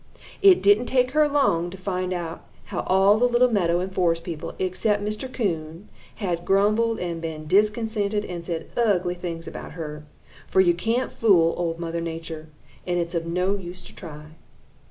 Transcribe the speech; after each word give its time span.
It 0.41 0.63
didn't 0.63 0.87
take 0.87 1.11
her 1.11 1.29
long 1.29 1.69
to 1.69 1.77
find 1.77 2.11
out 2.11 2.41
how 2.65 2.79
all 2.87 3.19
the 3.19 3.27
little 3.27 3.51
meadow 3.51 3.79
and 3.81 3.93
forest 3.93 4.23
people, 4.23 4.55
except 4.57 5.03
Mr. 5.03 5.31
Coon, 5.31 5.89
had 6.15 6.43
grumbled 6.43 6.97
and 6.97 7.21
been 7.21 7.45
discontented 7.45 8.25
and 8.25 8.43
said 8.43 8.71
ugly 8.75 9.13
things 9.13 9.47
about 9.47 9.73
her, 9.73 10.03
for 10.47 10.59
you 10.59 10.73
can't 10.73 11.11
fool 11.13 11.53
Old 11.55 11.77
Mother 11.77 12.01
Nature, 12.01 12.47
and 12.87 12.97
it's 12.97 13.13
of 13.13 13.27
no 13.27 13.55
use 13.55 13.83
to 13.85 13.95
try. 13.95 14.31